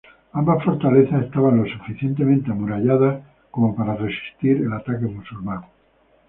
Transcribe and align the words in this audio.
Ambas 0.33 0.63
fortalezas 0.65 1.25
estaban 1.25 1.57
lo 1.63 1.69
suficientemente 1.69 2.49
amuralladas 2.49 3.23
como 3.51 3.75
para 3.75 3.93
resistir 3.95 4.57
el 4.57 4.73
ataque 4.73 5.05
musulmán. 5.05 5.61